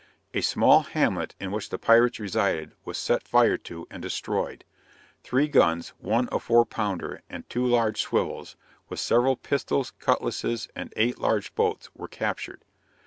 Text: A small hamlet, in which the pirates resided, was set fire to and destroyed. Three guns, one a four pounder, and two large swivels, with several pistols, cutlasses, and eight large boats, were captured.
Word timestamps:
A 0.33 0.41
small 0.41 0.81
hamlet, 0.81 1.35
in 1.39 1.51
which 1.51 1.69
the 1.69 1.77
pirates 1.77 2.19
resided, 2.19 2.71
was 2.83 2.97
set 2.97 3.21
fire 3.27 3.55
to 3.57 3.85
and 3.91 4.01
destroyed. 4.01 4.63
Three 5.21 5.47
guns, 5.47 5.89
one 5.99 6.27
a 6.31 6.39
four 6.39 6.65
pounder, 6.65 7.21
and 7.29 7.47
two 7.51 7.67
large 7.67 8.01
swivels, 8.01 8.55
with 8.89 8.99
several 8.99 9.35
pistols, 9.35 9.91
cutlasses, 9.99 10.67
and 10.75 10.91
eight 10.95 11.19
large 11.19 11.53
boats, 11.53 11.91
were 11.93 12.07
captured. 12.07 12.63